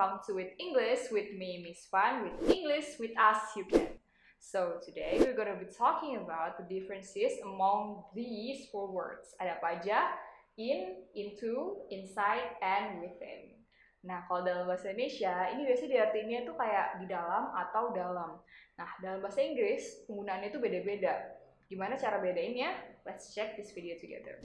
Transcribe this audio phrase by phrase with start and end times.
[0.00, 2.24] welcome to With English with me, Miss Fan.
[2.24, 4.00] With English with us, you can.
[4.40, 9.36] So today we're gonna be talking about the differences among these four words.
[9.36, 10.16] Ada apa aja?
[10.56, 13.60] In, into, inside, and within.
[14.00, 18.40] Nah, kalau dalam bahasa Indonesia, ini biasanya diartinya tuh kayak di dalam atau dalam.
[18.80, 21.44] Nah, dalam bahasa Inggris, penggunaannya itu beda-beda.
[21.68, 22.72] Gimana cara bedainnya?
[23.04, 24.40] Let's check this video together.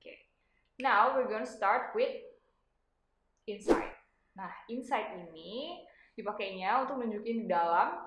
[0.00, 0.24] Okay.
[0.80, 2.24] Now, we're gonna start with
[3.44, 3.91] inside.
[4.32, 5.82] Nah, inside ini
[6.16, 8.00] dipakainya untuk menunjukin di dalam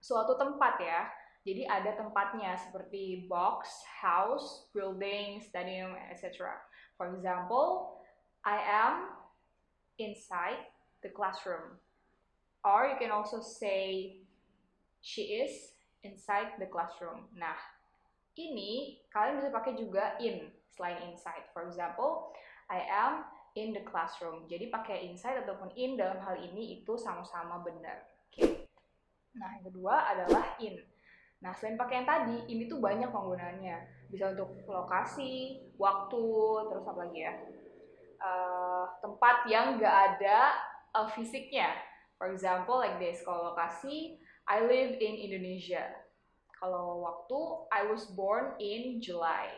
[0.00, 1.00] suatu tempat ya.
[1.40, 6.52] Jadi ada tempatnya seperti box, house, building, stadium, etc.
[7.00, 7.96] For example,
[8.44, 8.94] I am
[9.96, 10.68] inside
[11.00, 11.80] the classroom.
[12.60, 14.20] Or you can also say
[15.00, 15.72] she is
[16.04, 17.32] inside the classroom.
[17.32, 17.56] Nah,
[18.36, 21.48] ini kalian bisa pakai juga in selain inside.
[21.56, 22.36] For example,
[22.68, 24.46] I am in the classroom.
[24.46, 28.06] Jadi pakai inside ataupun in dalam hal ini itu sama-sama benar.
[28.30, 28.34] Oke.
[28.36, 28.50] Okay.
[29.38, 30.78] Nah, yang kedua adalah in.
[31.40, 34.08] Nah, selain pakai yang tadi, ini tuh banyak penggunaannya.
[34.12, 36.24] Bisa untuk lokasi, waktu,
[36.68, 37.34] terus apa lagi ya?
[38.20, 40.52] Uh, tempat yang nggak ada
[40.92, 41.72] uh, fisiknya.
[42.20, 43.24] For example, like this.
[43.24, 45.88] Kalau lokasi, I live in Indonesia.
[46.60, 47.40] Kalau waktu,
[47.72, 49.48] I was born in July.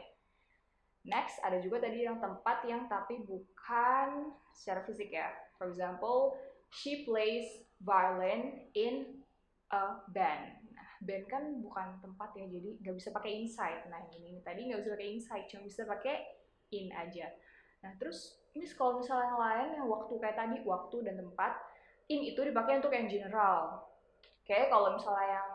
[1.03, 5.35] Next, ada juga tadi yang tempat yang tapi bukan secara fisik ya.
[5.59, 6.39] For example,
[6.71, 9.23] she plays violin in
[9.75, 10.63] a band.
[10.71, 13.83] Nah, band kan bukan tempat ya, jadi nggak bisa pakai inside.
[13.91, 16.17] Nah, ini, ini tadi nggak bisa pakai inside, cuma bisa pakai
[16.71, 17.27] in aja.
[17.83, 21.53] Nah, terus ini kalau misalnya yang lain yang waktu kayak tadi, waktu dan tempat,
[22.07, 23.91] in itu dipakai untuk yang general.
[24.43, 25.51] Oke, kalau misalnya yang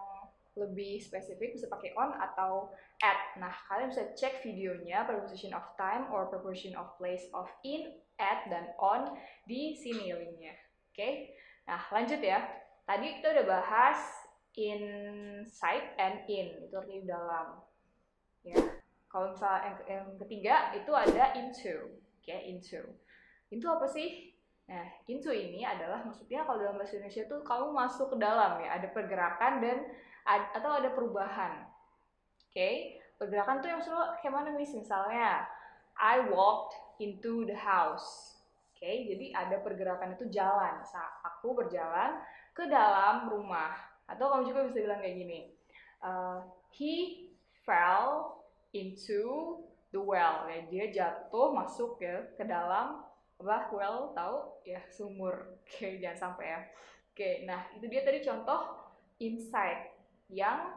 [0.58, 3.38] lebih spesifik bisa pakai on atau at.
[3.38, 8.50] Nah, kalian bisa cek videonya preposition of time or preposition of place of in, at,
[8.50, 9.14] dan on
[9.46, 10.58] di sini linknya.
[10.92, 11.14] Oke, okay?
[11.70, 12.42] nah lanjut ya.
[12.90, 14.00] Tadi kita udah bahas
[14.58, 17.48] inside and in, itu artinya dalam.
[18.42, 18.58] Ya,
[19.12, 22.50] kalau misalnya yang, ketiga itu ada into, oke, okay?
[22.50, 22.82] into.
[23.54, 24.37] Into apa sih?
[24.68, 28.76] Nah, into ini adalah maksudnya kalau dalam bahasa Indonesia itu kamu masuk ke dalam ya,
[28.76, 29.78] ada pergerakan dan
[30.28, 31.64] atau ada perubahan.
[32.52, 32.74] Oke, okay?
[33.16, 34.68] pergerakan tuh yang selalu kayak mana nih?
[34.76, 35.48] Misalnya,
[35.96, 38.36] I walked into the house.
[38.76, 38.96] Oke, okay?
[39.08, 40.84] jadi ada pergerakan itu jalan.
[40.84, 42.20] Saat aku berjalan
[42.52, 43.72] ke dalam rumah.
[44.04, 45.40] Atau kamu juga bisa bilang kayak gini,
[46.04, 46.44] uh,
[46.76, 47.28] he
[47.64, 48.44] fell
[48.76, 49.64] into
[49.96, 50.44] the well.
[50.52, 53.08] Ya, dia jatuh masuk ya ke dalam
[53.38, 55.36] apa well tahu ya sumur.
[55.62, 56.60] Oke, jangan sampai ya.
[57.14, 58.78] Oke, nah itu dia tadi contoh
[59.18, 59.94] inside
[60.30, 60.74] yang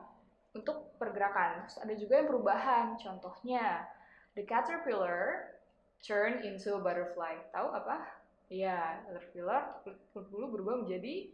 [0.57, 1.67] untuk pergerakan.
[1.67, 2.87] Terus ada juga yang perubahan.
[2.99, 3.87] Contohnya,
[4.35, 5.57] the caterpillar
[6.01, 7.39] turn into a butterfly.
[7.53, 8.09] Tahu apa?
[8.51, 11.31] Iya, caterpillar kupu-kupu berubah menjadi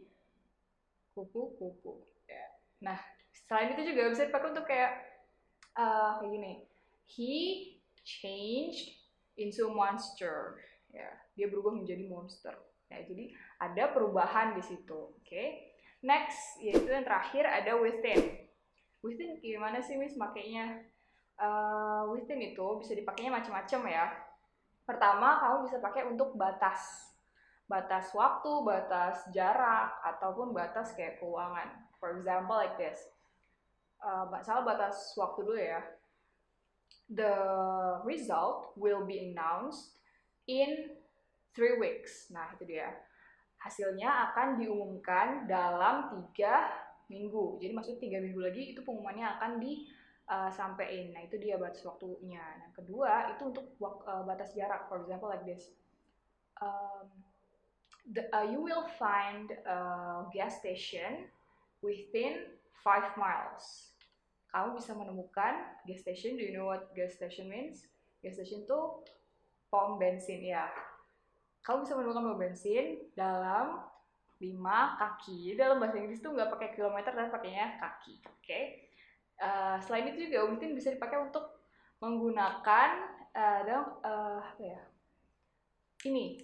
[1.17, 2.05] kupu-kupu.
[2.29, 2.45] Ya.
[2.83, 2.99] Nah,
[3.47, 5.01] selain itu juga bisa dipakai untuk kayak
[5.73, 6.53] uh, kayak gini.
[7.09, 7.33] He
[8.05, 8.93] changed
[9.39, 10.61] into a monster.
[10.91, 12.55] Ya, dia berubah menjadi monster.
[12.87, 15.11] Ya, jadi ada perubahan di situ.
[15.19, 15.27] Oke.
[15.27, 15.47] Okay?
[16.05, 18.47] Next, yaitu yang terakhir ada within.
[19.01, 20.85] Within gimana sih Miss makainya?
[21.37, 24.05] Uh, within itu bisa dipakainya macam-macam ya.
[24.87, 27.11] Pertama, kamu bisa pakai untuk batas.
[27.67, 31.85] Batas waktu, batas jarak, ataupun batas kayak keuangan.
[31.99, 33.03] For example like this.
[33.99, 35.81] Uh, salah batas waktu dulu ya.
[37.11, 37.33] The
[38.05, 39.97] result will be announced
[40.47, 40.95] in
[41.51, 42.31] three weeks.
[42.31, 42.95] Nah, itu dia
[43.61, 46.71] hasilnya akan diumumkan dalam tiga
[47.11, 47.57] minggu.
[47.59, 51.11] Jadi maksud tiga minggu lagi itu pengumumannya akan disampaikan.
[51.11, 52.43] Uh, nah itu dia batas waktunya.
[52.43, 54.85] Nah kedua itu untuk uh, batas jarak.
[54.91, 55.71] For example like this.
[56.61, 57.09] Um,
[58.11, 59.77] the, uh, you will find a
[60.33, 61.31] gas station
[61.81, 63.95] within five miles.
[64.51, 66.35] Kamu bisa menemukan gas station.
[66.39, 67.87] Do you know what gas station means?
[68.19, 68.79] Gas station itu
[69.67, 70.67] pom bensin ya
[71.67, 73.83] kamu bisa menemukan pom bensin dalam
[74.39, 75.57] 5 kaki.
[75.57, 78.23] Dalam bahasa Inggris tuh nggak pakai kilometer tapi pakainya kaki.
[78.23, 78.39] Oke.
[78.39, 78.63] Okay?
[79.37, 81.45] Uh, eh, selain itu juga mungkin bisa dipakai untuk
[82.01, 82.89] menggunakan
[83.35, 84.81] uh, dalam uh, apa ya?
[86.07, 86.41] Ini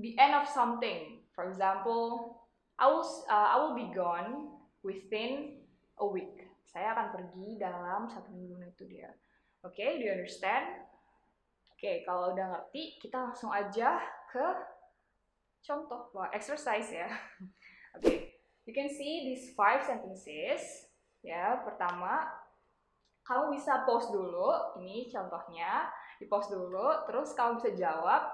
[0.00, 1.20] the end of something.
[1.36, 2.38] For example,
[2.80, 5.62] I will uh, I will be gone within
[6.00, 6.48] a week.
[6.64, 9.10] Saya akan pergi dalam satu minggu itu dia.
[9.60, 10.88] Oke, okay, do you understand?
[11.80, 14.46] Oke, kalau udah ngerti, kita langsung aja ke
[15.64, 17.08] contoh, wah, exercise ya.
[17.96, 18.16] Oke, okay.
[18.68, 20.60] you can see these five sentences.
[21.24, 22.28] Ya, pertama,
[23.24, 25.88] kamu bisa post dulu, ini contohnya,
[26.20, 28.28] di post dulu, terus kamu bisa jawab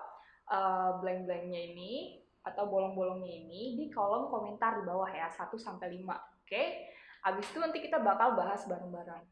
[0.51, 6.03] uh, blank-blanknya ini atau bolong-bolongnya ini di kolom komentar di bawah ya 1 sampai 5.
[6.43, 6.91] Oke.
[7.23, 9.23] Abis itu nanti kita bakal bahas bareng-bareng.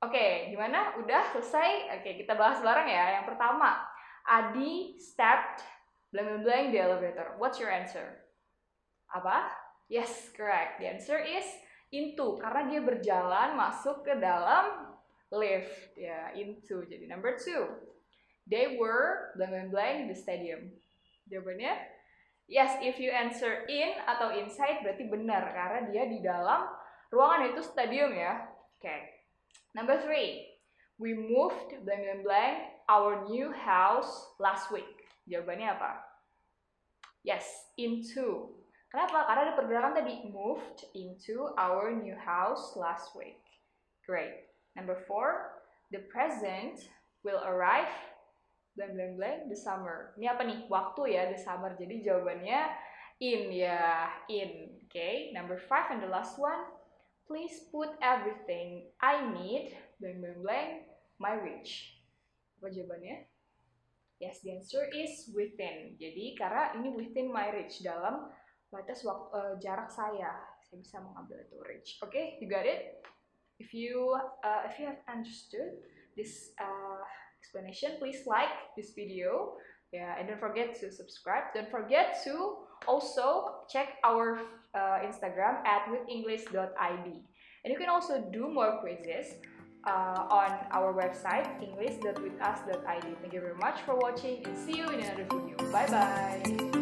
[0.00, 0.96] Oke, gimana?
[0.96, 2.00] Udah selesai?
[2.00, 3.20] Oke, kita bahas bareng ya.
[3.20, 3.84] Yang pertama,
[4.24, 5.60] Adi stepped
[6.08, 7.36] blank blank the elevator.
[7.36, 8.24] What's your answer?
[9.12, 9.52] Apa?
[9.92, 10.80] Yes, correct.
[10.80, 11.44] The answer is
[11.92, 14.96] into karena dia berjalan masuk ke dalam
[15.36, 16.80] lift ya into.
[16.88, 17.68] Jadi number two,
[18.48, 20.72] they were blank blank blank the stadium.
[21.28, 21.76] Jawabannya
[22.48, 22.72] yes.
[22.80, 26.72] If you answer in atau inside berarti benar karena dia di dalam
[27.12, 28.48] ruangan itu stadium ya.
[28.80, 28.88] Oke.
[28.88, 29.19] Okay.
[29.74, 30.50] Number three,
[30.98, 32.56] we moved blank blank blank
[32.90, 35.06] our new house last week.
[35.30, 36.02] Jawabannya apa?
[37.22, 37.46] Yes,
[37.78, 38.56] into.
[38.90, 39.22] Kenapa?
[39.30, 43.38] Karena ada pergerakan tadi moved into our new house last week.
[44.02, 44.50] Great.
[44.74, 45.54] Number four,
[45.94, 46.90] the present
[47.22, 47.90] will arrive
[48.74, 50.10] blank blank blank the summer.
[50.18, 50.66] Ini apa nih?
[50.66, 51.78] Waktu ya the summer.
[51.78, 52.60] Jadi jawabannya
[53.22, 54.82] in ya in.
[54.82, 54.90] Oke.
[54.90, 55.14] Okay.
[55.30, 56.66] Number five and the last one,
[57.30, 60.70] Please put everything I need blank blank blank
[61.22, 62.02] my reach.
[62.58, 63.30] Apa jawabannya?
[64.18, 65.94] Yes, the answer is within.
[65.94, 68.34] Jadi karena ini within my reach dalam
[68.74, 72.02] batas waktu, uh, jarak saya, saya bisa mengambil itu reach.
[72.02, 72.98] Oke, okay, you got it?
[73.62, 74.10] If you
[74.42, 75.78] uh, if you have understood
[76.18, 77.06] this uh,
[77.38, 79.54] explanation, please like this video.
[79.94, 81.54] Yeah, and don't forget to subscribe.
[81.54, 84.40] Don't forget to also check our
[84.74, 87.22] uh, Instagram at withenglish.id.
[87.64, 89.34] And you can also do more quizzes
[89.86, 93.16] uh, on our website english.withus.id.
[93.20, 95.56] Thank you very much for watching and see you in another video.
[95.72, 96.79] Bye bye.